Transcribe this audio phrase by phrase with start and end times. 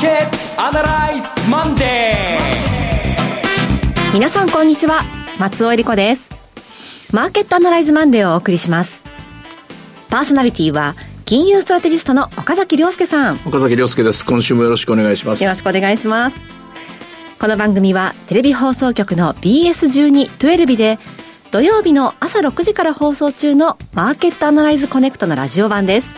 [0.00, 4.14] ーケットアナライズマンデー。
[4.14, 5.02] 皆さんこんにちは
[5.38, 6.30] 松尾英里子です。
[7.12, 9.04] マーケットアナライズマンデーをお送りします。
[10.08, 10.96] パーソナリティは
[11.26, 13.40] 金融ストラテジストの岡崎良介さん。
[13.44, 14.24] 岡崎良介です。
[14.24, 15.44] 今週もよろしくお願いします。
[15.44, 16.40] よろしくお願いします。
[17.38, 20.98] この番組はテレビ放送局の BS12-12 で
[21.50, 26.14] 土曜日の朝6時から放送中のマーケットアナライズコネクトのラジオ版です。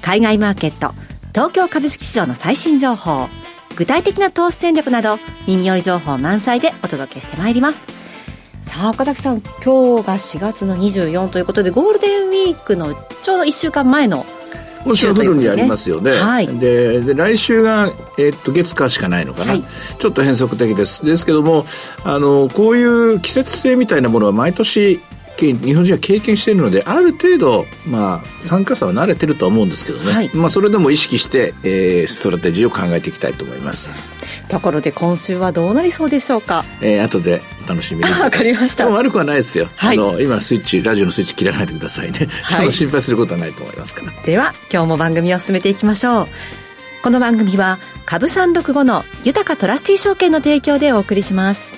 [0.00, 0.94] 海外マーケット
[1.34, 3.28] 東京株式市場の最新情報。
[3.74, 7.86] 具体的な投資戦略など耳寄り情報満載でお届けしてまいります。
[8.64, 14.26] さあ岡崎さん今日が4月の24ということでゴールデンウィークのちょうど1週間前の
[14.84, 19.64] 今週フルにありますよね、はい、でで来週が、えー、っと月火しかないのかな、はい、
[19.98, 21.04] ちょっと変則的です。
[21.04, 21.64] ですけども
[22.04, 25.00] あのこういう季節性みたいなものは毎年
[25.38, 33.90] 日本人は経験しているのである程度、まあ、参加者は慣れてると思うんですけどね、はい、まあ、それでも意識して、えー、ストラテジーを考えていきたいと思います。
[34.48, 36.64] ところで今週はどうなりそうでしょうか？
[36.80, 38.10] えー、後でお楽しみに。
[38.20, 38.88] わかりました。
[38.88, 44.12] 悪くはないですよ、はい、あの今スイッチラジオのスイッチ切らないでくださいね、はい、心配することはないと思いますから。
[44.24, 46.28] では今日も番組を進めていきましょう。
[47.02, 51.74] この番組は株三六五の豊トラスティ証券の提供でお送りします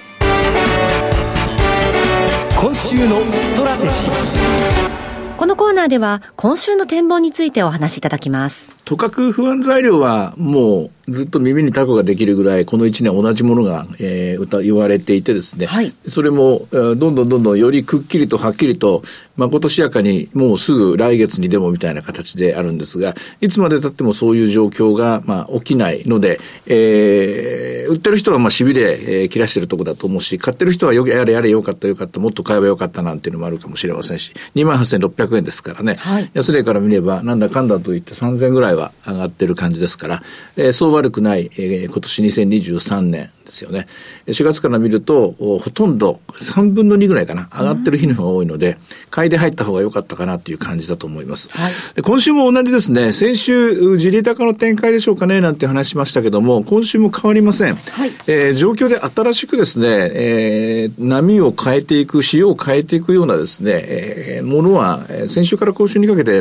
[2.64, 5.36] 今週のストラテジー。
[5.36, 8.70] このコーナーでは今週の展望についてお話しいただきます。
[8.86, 19.02] とかく不安材料はもうずっと耳にタコができるぐらい、この1年同じものが、えー、歌言われていてですね、はい、それも、どんどんどんどんよりくっきりとはっきりと、
[19.36, 40.22] まことしやかに、もうすぐ来月にでもみたいな形であるんですが、いつまでたってもそういう状況が、まあ、起きないので、えー、売ってる人は、まあ、しびれ、えー、切らしてるとこだと思うし、買ってる人はよ、やれやれよかったよかった、もっと買えばよかったなんていうのもあるかもしれませんし、28,600円ですからね、はい、安値から見れば、なんだかんだと言って3000ぐらいは上がってる感じですから、
[40.56, 43.30] えー、そう悪くない、えー、今年2023年。
[43.44, 43.86] ですよね。
[44.26, 48.78] 4月から見ると、ほとんど3分の2ぐらいかな、上がってる日の方が多いので、
[49.10, 51.50] 買いで入った方が良かったかなという感じだと思います。
[51.50, 57.76] はい、で今週も同じですね、先週、地利高の展開でしょうかね、なんて話しましたけども、今週も変わりません。
[57.76, 66.40] はい、えー、状況で新しくですね、えー、波を変えていく、潮を変えていくようなですね、えー、ものは、先週から今週にかけて、え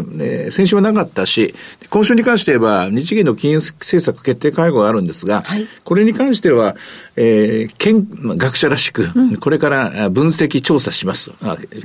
[0.49, 1.53] ー、先週はなかったし、
[1.89, 6.75] 今週に関して言えば、日銀の金融政策決定会合があるんですが、はい、これに関しては、
[7.15, 11.31] えー、研、学者らしく、うん、これから分析調査します、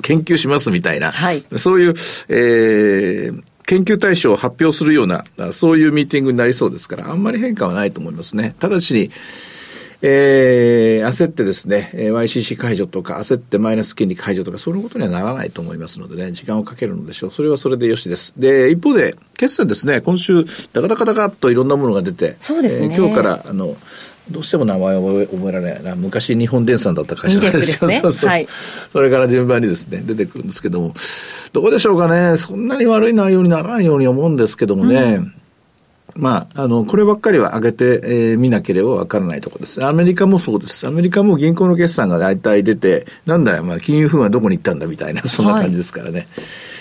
[0.02, 1.94] 研究しますみたいな、はい、そういう、
[2.28, 8.54] えー、研究対象を発表するような、そういうミーティングになりそうですから、あんまり変化はないと思いますね。
[8.58, 9.10] ただしに、
[10.00, 17.30] えー、焦ってですね、YCC 解除とか、焦ってマイナス金利解除とか、そういうことにはならないと思いますのでね、時間をかけるのでしょう。
[17.32, 18.32] それはそれでよしです。
[18.36, 22.86] で、一方で、決算ですね、今週、ダカダカダカっといろんなものが出て、そうですね。
[22.86, 23.76] えー、今日から、あの、
[24.30, 25.96] どうしても名前を覚えられないな。
[25.96, 27.84] 昔日本電産だった会社です。
[27.86, 28.46] ね、そうそう、はい、
[28.92, 30.94] それから順番にですね、出てくるんですけども、
[31.52, 32.36] どうでしょうかね。
[32.36, 35.16] そんなに悪い内容にならないように思うんですけどもね。
[35.18, 35.34] うん
[36.16, 39.84] まあ、あの、こればっかりは上げて、えー、見なければわからないところです。
[39.84, 40.86] アメリカもそうです。
[40.86, 46.18] アメリカも銀行の決算が大体出て、なんだよ、まあ、金融不安はどこに行ったんだみたいな、 そんな感じですからね。
[46.18, 46.26] はい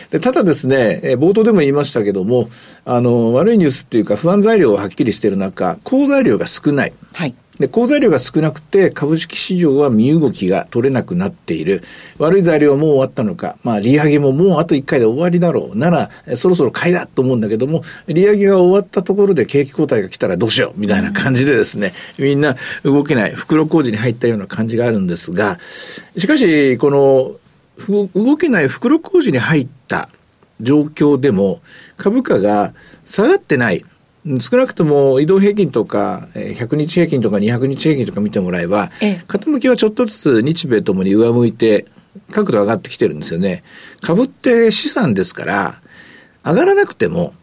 [0.07, 2.49] でただですね、えー、冒頭でも言いましたけども、
[2.85, 6.93] あの、悪いニュースっていうか不安材料がはっきりしている中、好材料が少ない。
[7.13, 7.35] はい。
[7.59, 11.83] で、好材料が少なくて、株式市場は身動きが取れなくなっている。
[12.19, 13.57] 悪い材料はもう終わったのか。
[13.63, 15.77] まあ、利上げももうあと1回で終わりだろう。
[15.77, 25.59] なら、そろそろ買いだと思うんだけども、利上げが終わったところで景気後退が来たらどうしようみたいな感じでですね、みんな動けない、袋小路に入ったような感じがあるんですが、
[26.15, 27.35] しかし、この、
[28.15, 30.09] 動けない袋小路に入った
[30.61, 31.61] 状況でも、
[31.97, 32.73] 株価が
[33.05, 33.83] 下がってない。
[34.39, 38.91] 少なくとも移動平均とか、100日平均とか200日平均とか見てもらえば、
[39.27, 41.85] 傾きはちょっとずつ日米ともに上向いて、
[42.31, 43.63] 角度上がってきてるんですよね。
[44.01, 45.81] 株って資産ですから、
[46.43, 47.33] 上がらなくても、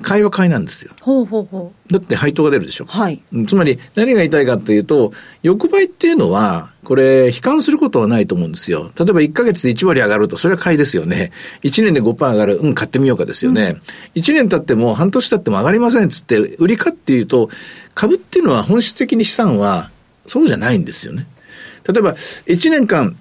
[0.00, 0.92] 買いは買いなんですよ。
[1.00, 1.92] ほうほうほう。
[1.92, 2.86] だって配当が出るでしょ。
[2.86, 3.22] はい。
[3.46, 5.12] つまり何が言いたいかというと、
[5.42, 8.90] 横ばいっていうのは、これ、悲観することはないと思うんですよ。
[8.98, 11.30] 例えば1ヶ月で1割上がると、それは買いですよね。
[11.62, 13.76] 1年で5%上がる、うん、買ってみようかですよね。
[14.16, 17.50] うん、1年経っても半年経っても上がりませんっつって、売りかっていうと、
[17.94, 19.90] 株っていうのは本質的に資産は、
[20.26, 21.26] そうじゃないんですよね。
[21.86, 23.16] 例えば、1年間、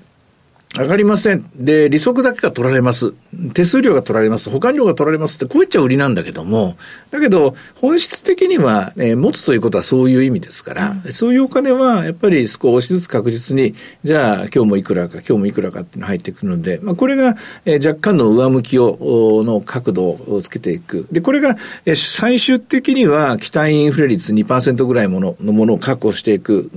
[0.78, 1.50] 上がりません。
[1.54, 3.14] で、利息だけが取られます。
[3.54, 4.50] 手数料が取られます。
[4.50, 6.78] 保管料が取られますって、こういっちゃ売りなんだけども、
[7.10, 13.76] だけど、本質的には、えー、持つということはそういう意味ですから、うん、そういうお金は、やっぱり少しずつ確実に、
[14.06, 17.36] じゃあ、今日もいくらか、今日もいくらかっていうのが入ってくるので、まあ、これが、
[17.66, 21.06] えー、若干の上向きを、の角度をつけていく。
[21.12, 26.72] で、これが、えー、最終的には、期待インフレ率2%ぐらいもののものを確保していく、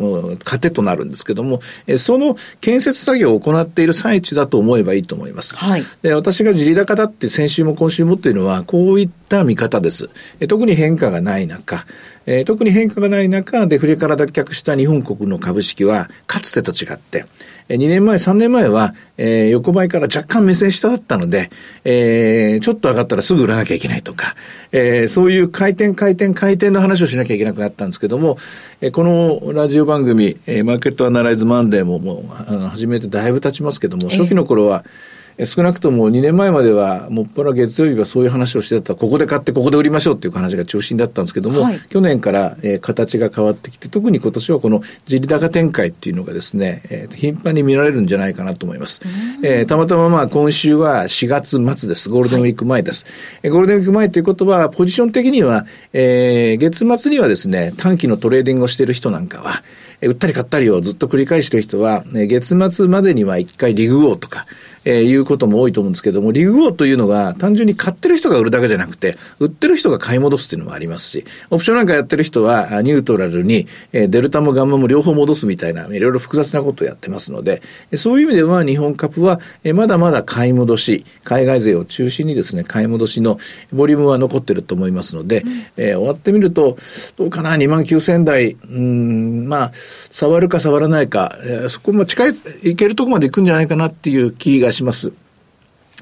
[0.44, 5.56] 糧となるんですけども、えー、その建設作業を行っている最中だと思えばいいと思います。
[5.56, 10.10] はい、で私が地利高だって先週も今週もっていうのは、こういった見方です。
[10.40, 11.86] え特に変化がない中、
[12.26, 17.24] えー、特に変化がない中、デフレから脱却した日本国の株式は、かつてと違って、
[17.68, 21.50] 2年前、3年前は、えー、横ばいから若干目線下だったので、
[21.84, 24.34] えー、ちょっと上がったらすぐ売らなきゃいけないとか、
[24.72, 28.36] えー、そういう回転回転回転の話をしなきゃいけなくなったんですけども、
[28.82, 49.02] えー、このラジオ番組、えー、マーケットアナライズマンデーももう、あの始めてだいぶ経ちますけども、初期の頃は、えー少なくとも2年前までは、もっぱら月曜日はそういう話をしてた、ここで買ってここで売りましょうっていう話が中心だったんですけども、はい、去年から、えー、形が変わってきて、特に今年はこの地利高展開っていうのがですね、えー、頻繁に見られるんじゃないかなと思います。
[49.42, 52.08] えー、たまたままあ今週は4月末です。
[52.10, 53.04] ゴールデンウィーク前です。
[53.42, 59.64] はい、ゴールデンウィーク前ということは、ポジション的には、えー、月末にはですね、短期のトレーディングをしている人なんかは、
[60.00, 64.46] 売ったり買ったりをずっと繰り返している人は、月末までには一回利食おうとか、
[64.84, 77.62] えー、いうことも多いと思うんですけども、利食おうというのが単純に買ってる人が売るだけじゃなくて、売ってる人が買い戻すっていうのもありますし、オプションなんかやってる人はニュートラルに、えー、デルタもガンマも両方戻すみたいな、いろいろ複雑なことをやってますので、
[77.94, 83.38] そういう意味では日本株は、えー、まだまだ買い戻し、海外勢を中心にですね、買い戻しの
[83.72, 86.76] ボリュームは残ってると思いますので、うん、えー、終わってみると、
[87.16, 95.12] どうかな、2万9000台、うん、まあ、触るか触らないか、えー、そこも近い、いけるとこまで行くんじゃないかなっていう気がします。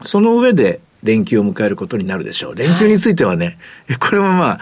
[0.03, 2.55] その上で、連休を迎えることになるでしょう。
[2.55, 3.59] 連休についてはね、
[3.89, 4.59] はい、これはま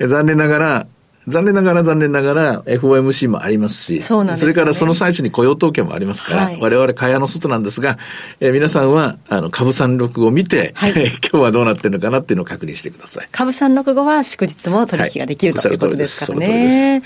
[0.00, 0.86] あ、残念ながら、
[1.26, 7.98] 残念ながら残念ながら FOMC もありますし、そ、ね、それからその最中に雇用統計もありますから、はい、我々蚊帳の外なんですが、
[8.40, 13.28] えー、皆さんはあの株三六を見て、はい、 今日はどうなってるのかなっていうのを確認してください。
[13.32, 17.02] 株三六後は祝日も取引ができる、はい、ということですからね。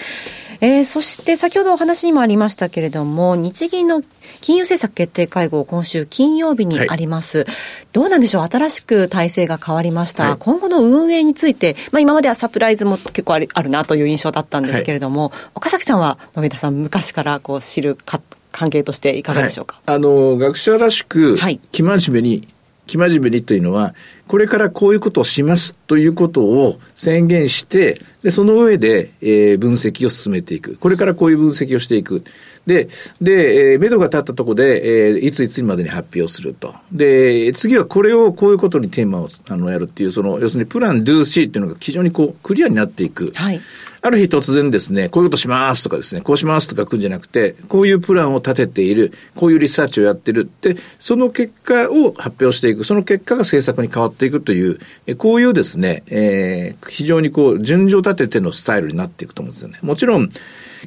[0.60, 4.02] えー、そして先ほどお話にもありましたけれども、日銀の
[4.40, 7.38] 金融政策決定会合、今週金曜日にあります。
[7.38, 7.46] はい、
[7.92, 8.48] どうなんでしょう？
[8.50, 10.24] 新しく体制が変わりました。
[10.24, 18.20] はい、今後の運営について、まあ今まではサプライズも結構あるあるなという印象だったんですけれども、はい、岡崎さんは、野田さん、昔からこう知るか
[18.50, 22.48] 関係としていかがでしょうか、あの、学者らしく、生真面目に、
[22.88, 23.94] 生真面目にというのは、
[24.26, 30.76] これからこういうことをしますということを宣言して、で、その上で、えー、分析を進めていく。
[30.76, 32.24] これからこういう分析をしていく。
[32.66, 32.88] で、
[33.20, 36.74] で、えー、目処が立ったとこで、えー、いついつまでに発表すると。
[36.92, 43.32] で、次はこれをこういうことにテーマをあのやるっていう、その、要するにプラン、ドゥー、シーっていうのが非常にこう、クリアになっていく。
[43.34, 43.60] はい。
[44.00, 54.78] ある日突然ですね、こういうことしますとかですね、こうしますとか来るんじゃなくて、こういうプランを立てている、こういうリサーチをやってるって、その結果を発表していく、その結果が政策に変わっていくという、
[55.16, 59.78] こういうですね、えー、非常にこう、順序立ててのスタイルになっていくと思うんですよね。
[59.82, 60.28] もちろん、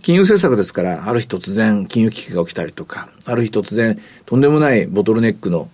[0.01, 5.69] 金融政策ですから、ある日突然金融危機が起きたりとか、ある日突然とんでもないボトルネックの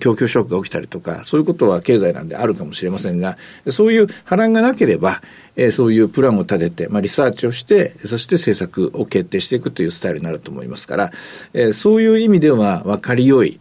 [0.00, 3.38] 供給ショックが起きたりとか、そういうことは経済なんであるかもしれませんが、
[3.68, 5.22] そういう波乱がなければ、
[5.56, 11.12] えー、そういうプランを立てて、まあ、リサーチをして、そして政策を決定していくというスタイルになると思いますから、
[11.52, 13.60] えー、そういう意味では分かりよい、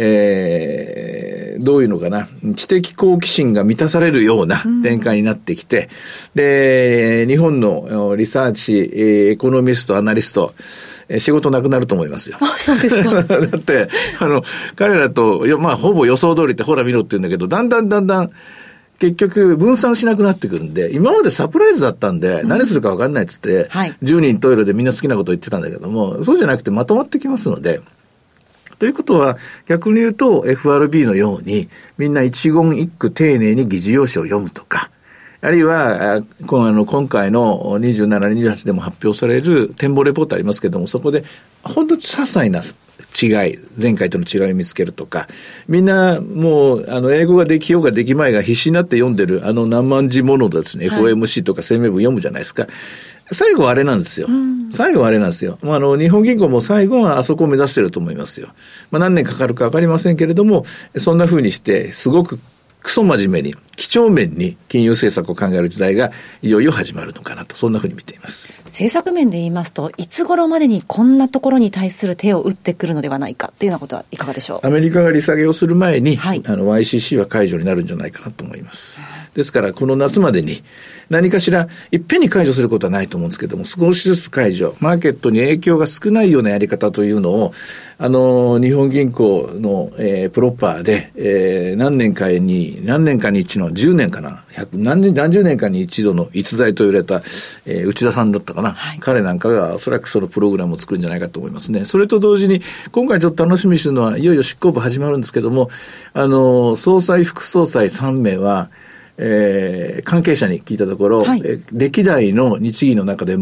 [0.00, 5.88] えー、どういうのかな、知的好奇心が満たされるような展開になってきて、
[6.36, 10.54] うん、で、日本のリサーチ、エコノミスト、アナリスト、
[11.18, 12.36] 仕事なくなると思いますよ。
[12.40, 13.10] あ、そうですか。
[13.24, 13.88] だって、
[14.20, 14.44] あの、
[14.76, 18.30] 彼らと、まあ、ほぼ予想通りってほら見ろって言うんだけど、だんだんだんだん、
[19.00, 27.80] 結局分散しなくなってくるんで、今までサプライズだったんで、何するか分かんないっつって、はい、10人トイレでみんな好きなこと言ってたんだけども、そうじゃなくてまとまってきますので、
[28.78, 34.90] ということは、逆に言うと FRB のように、みんな一言一句丁寧に議事要旨を読むとか、
[35.40, 41.22] あるいは、この今回の27、28でも発表される展望レポートありますけれども、そこで、
[41.62, 45.28] 本当に些細な違い、前回との違いを見つけるとか、
[45.68, 52.66] みんなもう、あの、英語ができようができまいが必死になって読んでる、あの何万字ものですね、はい、FOMC とか声明文読むじゃないですか。
[53.30, 54.26] 最後はあれなんですよ。
[54.28, 55.58] うん、最後はあれなんですよ。
[55.62, 58.48] まあ、あの、日本銀行も最後はあそこを目指してると思いますよ。
[58.90, 60.64] まあ、何年かかるかわかりませんけれども、
[60.96, 62.38] そんな風にして、すごく
[62.80, 66.10] クソ真面目に、几帳面に金融政策を考える時代が
[66.42, 68.52] いよいよ始まるのかなと、そんなふうに見ています。
[68.64, 74.66] 政策面で言いますと、いつ頃までにこんなところに対する手を打ってくるのではないかというようなことはいかがでしょう？
[74.66, 79.00] アメリカが利下げをする前に、はい、あの YCC は解除になるんじゃないかなと思います。
[79.38, 80.62] ですから、この夏までに
[81.10, 87.54] 何かしら、いっぺんに解除することはないと思うんですけども、少しずつ解除、マーケットに影響が少ないようなやり方というのを、
[87.98, 97.22] あの、日本銀行の、えー、プロッパーで、えー、何年かに、何年かに一の、10年かな、何年、何十年かに一度の逸材と言われた、
[97.64, 101.84] えー、内田さんだったかな、はい、彼なんかがおそらくそのプログラムを作るんじゃないかと思いますね。
[101.84, 105.70] それと同時に、今回ちょっと楽しみにしてるのは、いよいよ執行部始まるんですけども、
[106.12, 108.70] あの、総裁、副総裁3名は、
[109.20, 113.38] えー、関係者に聞いたところ、はい、え歴代の日銀の中で最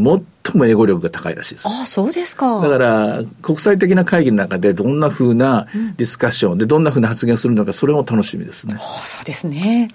[0.55, 1.69] も英語力が高いらしいです。
[1.69, 2.61] ああ、そうですか。
[2.63, 5.67] だから、国際的な会議の中でどんなふうな
[5.99, 8.77] ディスカッション、うん、で、どんなふうな発言をするのか、それも楽しみですね。
[9.05, 9.89] そうですね。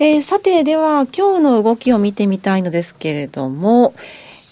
[0.00, 3.94] えー、さて、では、今日の動きを見てみたいのですけれども、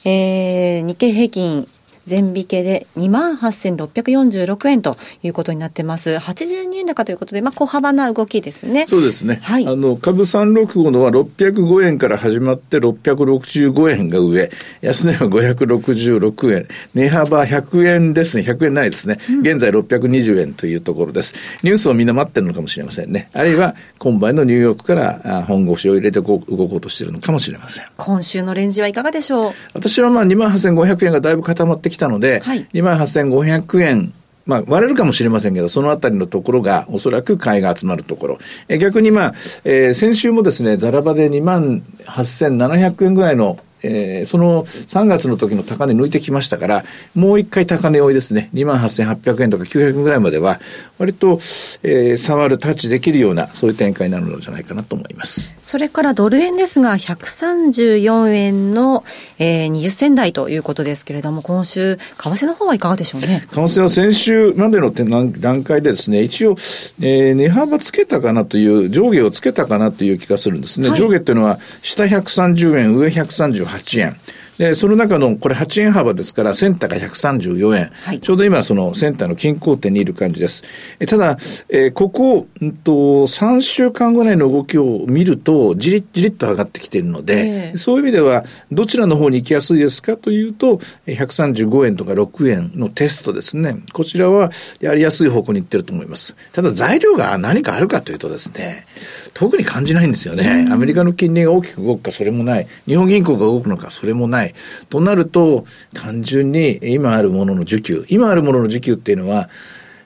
[0.05, 1.69] えー、日経平均
[2.07, 6.11] 全引けで28,646円ということになってます。
[6.11, 8.87] 82円高ということで、まあ、小幅な動きですね。
[8.87, 9.39] そうですね。
[9.43, 9.67] はい。
[9.67, 18.43] あの、株365のは605円から始まって665円が上、安値は566円、値幅100円ですね。
[18.43, 19.19] 100円ないですね。
[19.31, 21.35] うん、現在620円というところです。
[21.63, 23.31] ニュースをみんな待ってるのかもしれませんね。
[23.33, 27.85] あるいは、今晩のニューヨークから本腰を入れて動こうとしているのかもしれません。
[27.97, 29.53] 今週のレンジはいかがでしょう？
[29.75, 34.13] 私はまあ28,500円がだいぶ固まってきたので、はい、2万8500円
[34.47, 38.39] まあ、割れるかもしれませんけど、そのあたりのところが、おそらく買いが集まるところ。
[38.69, 39.35] え逆にまあ、
[39.65, 50.61] えー、先週もですね、ザラバで2万8700円ぐらいのえー、その3月の時の高値抜いてきましたから、もう一回高値追いですね、28,800円とか900円ぐらいまでは、
[50.99, 51.39] 割と、
[51.83, 55.55] えー、触る、タッチできるような、そういう展開になるのじゃないかなと思います。
[55.63, 59.05] それからドル円ですが、134円の、
[59.39, 63.47] えー、20銭台ということですけれども、今週、為替の方はいかがでしょうね？
[63.53, 66.53] 為替は先週までの段階でですね、一応、
[67.01, 70.89] えー、値幅つけたかなという、上下をつけたかなという気がするんですね。
[70.89, 74.17] はい、上下っていうのは、下130円、上138 8円。
[74.59, 77.91] で、その中の、これ8円幅ですから、センターが134円。
[78.05, 80.63] はい、ちょうど今、そのセンターの均衡点にいる感じです。
[81.01, 82.93] えただ、えー、ここ、うんと、
[83.27, 93.77] 3週間ぐらいの動きを見ると、じりじりっと上がってきているので、えー、そういう意味では、どちらの方に行きやすいですかというと、135円とか6円のテストですね。
[93.93, 96.37] こちらは、やりやすい方向に行ってると思います。
[96.53, 98.87] ただ、材料が何かあるかというとですね、
[99.35, 100.67] 特に感じないんですよね。
[100.71, 102.67] アメリカの金利が大きく動くか、それもない。
[102.87, 104.44] 日本銀行が動くのか、それもない。
[104.45, 104.55] ない。
[104.89, 109.49] となると、単純に今あるものの需給、今あるものの需給っていうのは、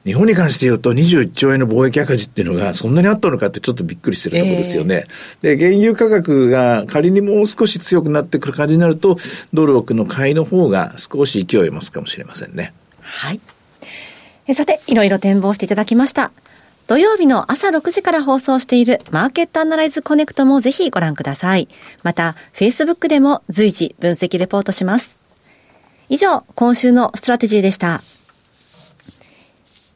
[0.05, 5.07] 日本に関して言うと21兆円の貿易赤字っていうのがそんなにあったのかってちょっとびっくりしてるところですよね。
[5.43, 9.19] えー、で、原油価格が仮にもう少し強くなってくる感じになると、
[9.53, 12.73] ドル億の買いの方が少し勢いを増すかもしれませんね。
[13.01, 13.41] はい。
[14.47, 16.33] えさて、いろいろ展望していただきました。
[16.89, 21.69] 土曜日の朝6時から放送しているマーケットアナライズコネクトもぜひご覧ください。
[22.03, 25.19] また、Facebook でも随時分析レポートします。
[26.09, 28.01] 以上、今週のストラテジーでした。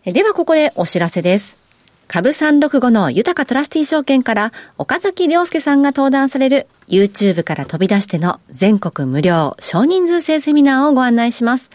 [0.05, 1.57] ではここでお知らせです。
[2.09, 11.71] 株365の豊トラスティ証券から岡崎良介さんが登壇される YouTube から飛び出しての全国無料少人数制セミナーをご案内します。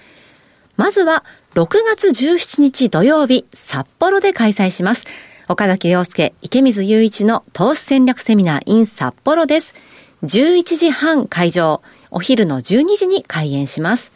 [0.75, 1.25] まずは
[1.57, 5.05] 6月17日土曜日、札幌で開催します。
[5.49, 9.73] 岡崎良介、池水雄一の投資戦略セミナー in 札幌です。
[10.21, 14.11] 11時半会場、お昼の12時に開演します。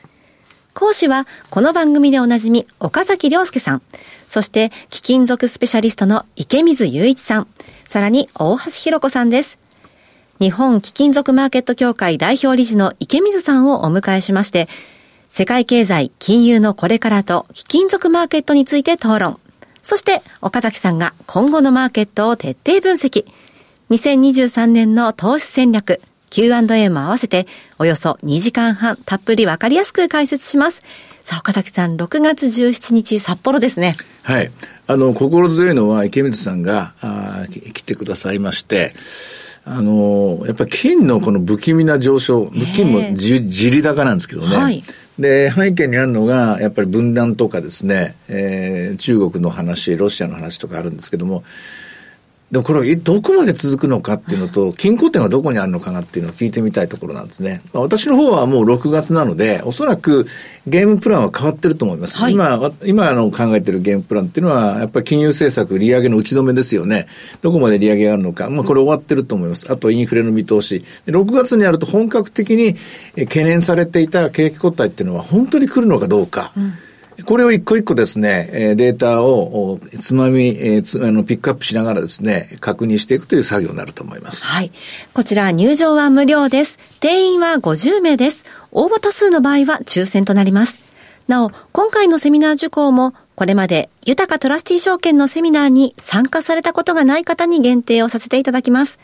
[0.76, 3.82] 講師は、この番組でおなじみ、岡崎良介さん、
[4.28, 7.48] そして、貴金属スペシャリストの池水雄一さん、
[7.90, 9.58] さらに大橋弘子さんです。
[10.40, 14.70] 日本貴金属マーケット協会代表理事の池水さんをお迎えしまして、
[15.34, 19.40] 世界経済、金融のこれからと貴金属マーケットについて討論。
[19.82, 23.26] そして、岡崎さんが今後のマーケットを徹底分析。
[23.92, 27.48] 2023年の投資戦略、Q&A も合わせて、
[27.80, 30.84] およそ2時間半、たっぷりわかりやすく解説します。
[31.24, 33.96] さあ、岡崎さん、6月17日、札幌ですね。
[34.24, 34.52] はい。
[34.86, 38.94] あの、心強いのは、池水さんが、あ来てくださいまして、
[39.64, 44.58] あの、やっぱり金のこの不気味な上昇、金もじ、じり高なんですけどね。
[44.58, 44.84] はい。
[45.22, 51.44] で、背景にあるのが、やっぱり分断とかですね、えー、中国の話、ロシアの話とかあるんですけども、
[52.52, 57.62] でもこれどこまで続くのかっていうのと、均衡点はどこにあるのかなっていうのを聞いてみたいところなんですね。
[57.72, 60.28] 私の方はもう6月なので、おそらく
[60.68, 62.18] ゲームプランは変わってると思います。
[62.20, 67.08] はい、今、今の考えてるゲームプランっていうのは、やっぱり金融政策、利上げの打ち止めですよね。
[67.42, 68.50] どこまで利上げがあるのか。
[68.50, 69.72] まあこれ終わってると思います。
[69.72, 70.84] あとインフレの見通し。
[71.08, 72.76] 6月になると本格的に
[73.16, 76.52] 懸念されていた景気後退っていうのは本当に来るのかどうか。
[76.58, 76.74] うん
[77.26, 84.46] これを一個一個ですね、データをつまみ、つあのピックアップしながらですね、確認していくという作業になると思います。
[84.46, 84.72] はい。
[85.14, 86.78] こちら入場は無料です。
[87.00, 88.46] 定員は50名です。
[88.72, 90.82] 応募多数の場合は抽選となります。
[91.28, 99.00] なお、今回のセミナー受講も、これまで豊かトラスティ証券のセミナーに参加されたことがない方に限定をさせていただきます。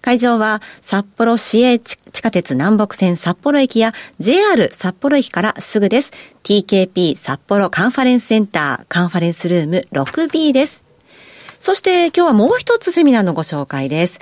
[0.00, 6.12] 会場は札幌市営地下鉄南北線札幌駅や JR 札幌駅からすぐです。
[6.44, 10.84] TKP 札幌カンファレンスセンターカンファレンスルーム 6B です。
[11.60, 14.20] そして今日はもう一つセミナーのご紹介です。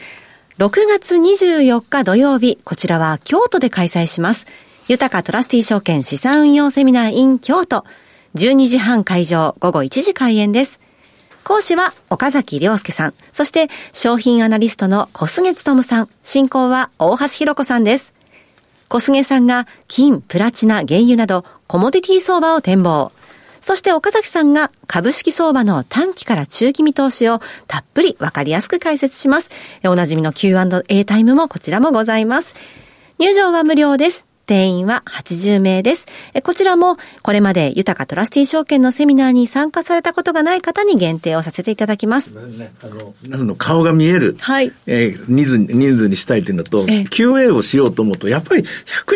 [0.59, 4.47] 6月24日土曜日、こちらは京都で開催します。
[4.89, 7.85] 豊かトラスティ証券資産運用セミナー in 京都。
[8.37, 10.81] 12時半会場、午後1時開演です。
[11.47, 18.15] 講師は岡崎良介さん、そして商品アナリストの小菅務さん、進行は大橋弘子さんです。
[18.89, 23.13] 小菅さんが金、プラチナ、原油などコモディティ相場を展望。
[23.61, 29.51] そして岡崎さんが株式相場の短期から中期見通しをたっぷりわかりやすく解説します。
[29.85, 32.57] おなじみの Q&A タイムもこちらもございます。
[33.21, 34.26] 入場は無料です。
[34.47, 36.07] 定員は80名です。
[36.43, 42.31] こちらも、これまで豊かトラスティ証券のセミナーに参加されたことがない方に限定をさせていただきます。
[42.31, 44.73] ね、あの、皆さんの顔が見える、はい。
[44.87, 48.67] えー、人数、人数にしたいというのと、えー、QA をしようと思うと、やっぱり100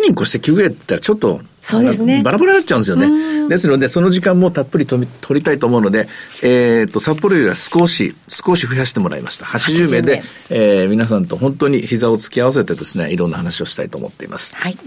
[0.02, 2.23] 人越して QA って言ったらちょっと、そうですね。
[2.23, 3.49] バラバラになっちゃうんですよね。
[3.49, 6.09] ですので、その時間もたっぷり取りたいと思うので、
[6.43, 9.45] えっ、ー、と、札幌よりは少し、少し増やしてもらいました。
[9.47, 14.55] 80名で、えー、皆さんと本当に膝を突き合わせてですね、いろんな話をしたいと思っています。
[14.57, 14.79] はい。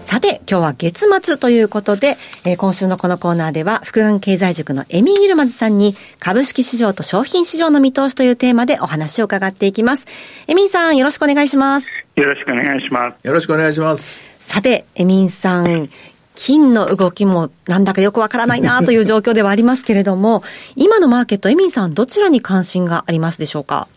[0.08, 2.16] さて、今日は月末ということで、
[2.46, 10.08] えー、今週のこのコーナーでは、福眼経済塾のエミー・イルマズさんに、株式市場と商品市場の見通しというテーマでお話を伺っていきます。
[10.48, 11.92] エミンさん、よろしくお願いします。
[12.16, 13.28] よろしくお願いします。
[13.28, 14.26] よろしくお願いします。
[14.40, 15.90] さて、エミンさん、
[16.36, 20.42] 金の動きもなんだかよくわからないなという状況ではありますけれども、
[20.78, 23.90] 今のマーケット、エミンさん、どちらに関心がありますでしょうか？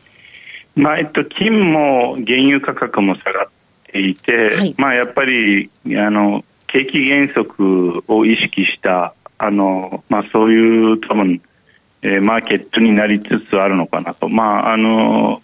[0.75, 3.49] まあ、えっと、金も原油価格も下がっ
[3.91, 11.41] ていて、はい、まあ、やっぱりあの景気減速を意識したあの、まあ、そういう多分、
[12.03, 15.43] えー、マーケットになりつつあるのかなと、まあ、あの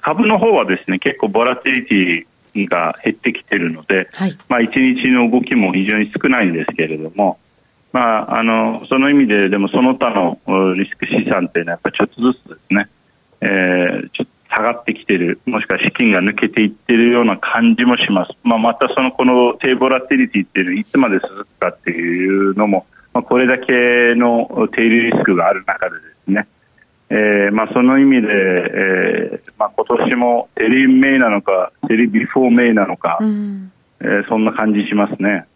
[0.00, 7.38] 株の方はですね結構ボラティリティが減ってきているので、はい、まあ、1日の動きも非常に少ないんですけれども、
[7.92, 10.38] まあ、あのその意味ででもその他の
[10.74, 12.88] リスク資産というのはやっぱりちょっとずつですね、
[13.40, 18.32] えー、ちょっと下がってきている、もしくは資金が抜けていっているような感じもします。
[18.42, 23.72] まあ、またそのこの低ボラティリティっていうのいつまで続くかっていうのも、まあ、これだけ
[24.14, 26.46] の低利リスクがある中でですね、
[27.08, 35.46] えー、まあその意味で、えー、まあ今年もテリーメイなのか、テリービフォーメイなのか、うん、えー、そんな感じしますね。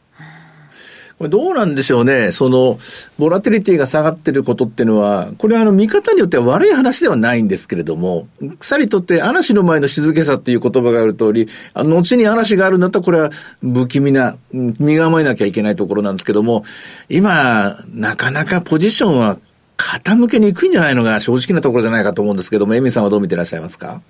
[1.21, 2.33] これどうなんでしょうね。
[2.33, 2.79] その、
[3.19, 8.27] ボラティリティが下がってることっていうのは、これはあの、見方によっては悪い話ではないんですけれども、
[8.59, 13.29] 草にとって嵐の前の静けさっていう言葉がある通り、あの、後に嵐があるんだったらこれは
[13.61, 16.65] 不気味な、身構えなきゃいけないところなんですけども、
[17.11, 19.37] 今、なかなかポジションは
[19.77, 24.01] 傾けにくいんじゃないのが正直なところじゃないかと思うんですけども、エミさんはどう見てらっしゃいますか？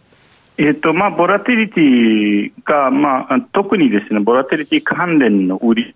[0.59, 5.95] えっ、と、まあ、ボラティリティが、まあ、特にですね、ボラティリティ関連の売り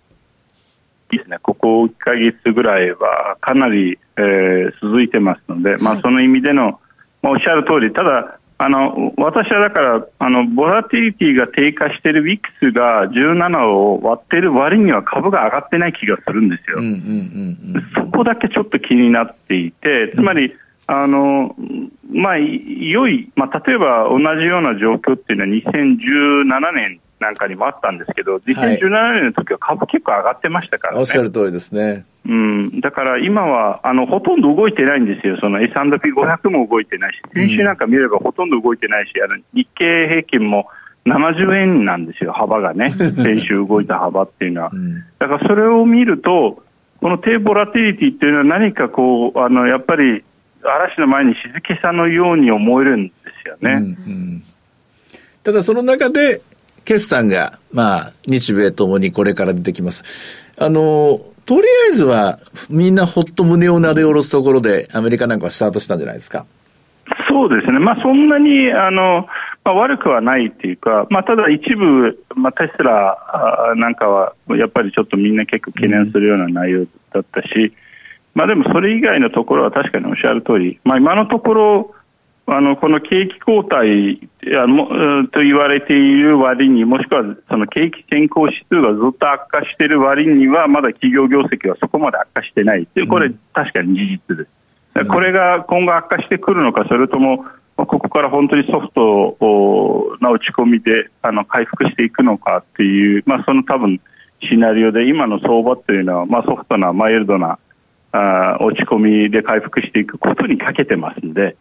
[1.11, 6.81] ですね、ここ1か月ぐらいはかなり、えー、続いてますので、はい、まあ、その意味での、
[7.23, 16.79] まあ、おっしゃる通り、ただ、あの私はだからあの、ボラティリティが低下しているウィックスが17を割っている割には株が上がってない気がするんですよ、
[17.97, 20.55] そこだけちょっと気になっていて、つまり、
[20.87, 21.57] あの
[22.13, 31.01] まあ、良い、まあ、例えば同じような状況っていうのは2017年なんかにもあったんですけど、2017年の時は株結構上がってましたからね。
[31.01, 32.05] おっしゃる通りですね。
[32.27, 40.69] うん、だから今はあのほとんど動いてないんですよ、その S&P500 も動いてないし、先週なんか見ればほとんど動いてないし、あの日経平均も
[41.07, 44.71] 70円なんですよ、幅がね、 先週動いた幅っていうのは。
[45.19, 46.63] だからそれを見ると、
[47.01, 50.25] この低ボラティリティっていうのは何かこう、あのやっぱり
[50.63, 53.73] 嵐の前に静けさのように思えるんですよね。
[53.73, 54.43] うんうん、
[55.43, 56.41] ただその中で、
[56.85, 60.05] 決算が、まあ、日米ともにこれから出てきます。
[60.59, 62.39] あの、とりあえずは、
[62.71, 66.47] みんなほっと胸をなで下ろすところで、アメリカなんかはスタートしたんじゃないですか。
[67.29, 69.27] そうですね、まあ、そんなにあの、
[69.65, 77.73] まあ、悪くはないっていうか、まあ、ただ一部、まあ、テスラなんかは、やっぱりちょっとみんな結構懸念するような内容だったし、うん、
[78.35, 81.95] まあ、でもそれ以外のところは確かにおっしゃる通り、まあ、今のところ、
[82.47, 84.29] あのこの景気後退
[84.63, 94.45] あのと言われている割にもしくはその景気先行指数がずっと悪化している割にはまだ企業業績はそこまで悪化してないというこれ、確かに事実で
[94.95, 104.01] す、これが今後悪化してくるのかそれともここから本当にソフトな落ち込みであの回復していくのかっていう、まあ、その多分
[104.43, 107.59] シナリオで今の相場というのは、まあ、ソフトなマイルドな
[108.13, 111.57] あ落ち込みで回復していくことにかけてますんで。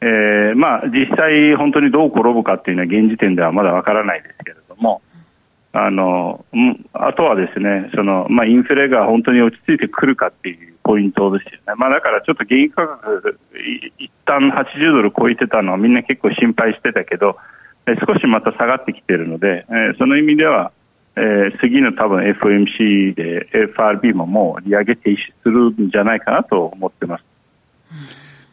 [0.00, 5.00] えーまあ、実際、本当にどう転ぶかっていうのは現時点ではまだわからないですけれども、
[5.76, 6.44] あの
[6.92, 13.40] あとはですねその、まあ、インフレが本当に落ち着いてくるかっていうポイントですよね、まあ、だからちょっと原油価格、
[13.98, 17.38] 一旦80ドル超えてたのはみんな結構心配してたけど、
[17.86, 20.70] え、少しまた下がってきているので、えー、その意味では、
[21.16, 27.24] えー、次の多分 FOMC で FRB ももう利上げ停止するんじゃないかなと思ってます。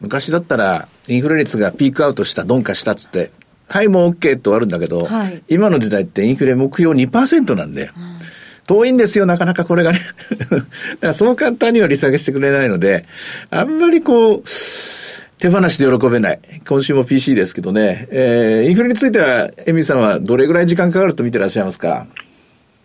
[0.02, 3.30] 昔だったら、インフレ率がピークアウトした、鈍化したっつって、
[3.68, 7.92] はい、もう OK とあるんだけど、はい、今の時代ってインフレ目標2%なんだよ。
[7.96, 8.02] うん、
[8.66, 10.00] 遠いんですよ、なかなかこれがね。
[10.38, 10.66] だか
[11.00, 13.06] らそう簡単には利下げしてくれないので、
[13.50, 14.42] あんまりこう、
[15.38, 16.40] 手放しで喜べない。
[16.68, 18.06] 今週も PC ですけどね。
[18.10, 22.06] えー、インフレについては、エミさんはどれぐらい時間かかると見てらっしゃいますか？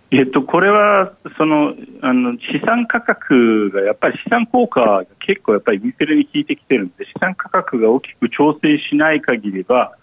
[0.09, 9.95] えっと、これはそのあの資産価格がやっぱり資産効果が結構やっぱりインフレに効いてきてるんで資産価格が大きく調整しない限りは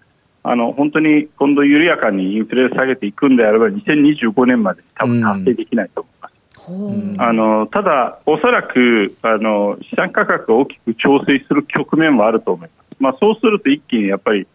[0.42, 6.34] あの本当に今度緩やかにインフレを下げていくんであれば2025年まで多分達成できないと思います。
[6.70, 12.96] うん、あのただ、おそらくあの資産価格が大きく調整する局面はあると思います。
[13.00, 14.46] まあ、そうすると一気にやっぱり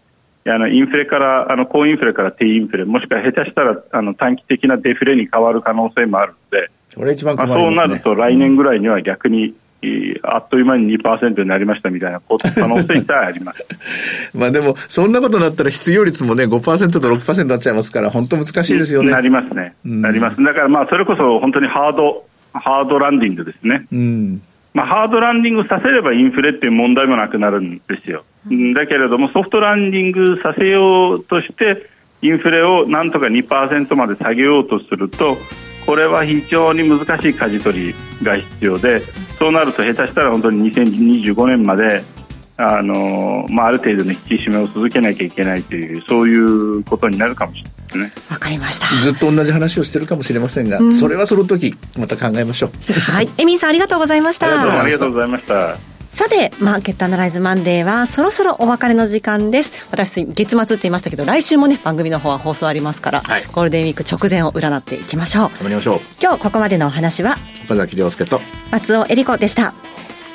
[0.45, 13.63] あのインフレからあの高インフレから低インフレもしくは下手したらあの短期的なデフレに変わる可能性もあるので、それ一番、そうなると来年ぐらいには逆に、うん、あっという間に2%になりましたみたいな可能性さえあります
[14.33, 19.11] まあでも、そんなことになったら失業率もね、5%と6%になっちゃいますから、本当難しいですよね。
[19.11, 19.75] なりますね。
[19.85, 20.43] なります。
[20.43, 23.85] だからまあ、それこそ本当にハード、ハードランディングですね。
[23.91, 24.41] うん
[24.79, 28.23] まあ、ハードランディングさせればインフレっていう問題もなくなるんですよ。
[28.73, 31.85] だけれどもソフトランディングさせようとして
[32.21, 35.37] インフレをなんとか2%まで下げようとすると
[35.85, 39.01] これは非常に難しい舵取りが必要で
[39.37, 42.01] そうなると下手したら本当に2025年まで
[42.61, 55.77] あのまあ、ある程度の引き締めを続けなきゃいけないというそういうことになるかもしれないですねわかりましたずっと同じ話をしてるかもしれませんが、うん、それはその時また考えましょうはいエミーさんありがとうございましたありがとうございました
[56.11, 59.87] さて、マーケットアナライズマンデーはそろそろお別れの時間です。
[59.89, 65.49] 私、月末って言いましたけど、来週もね、番組の方は放送ありますから、はい、ゴールデンウィーク直前を占っていきましょう。
[65.49, 65.99] 頑張りましょう。
[66.21, 69.73] 今日ここまでのお話は、岡崎亮介と松尾恵里子でした。